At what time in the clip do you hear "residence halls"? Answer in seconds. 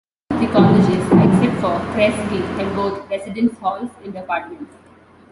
3.07-3.91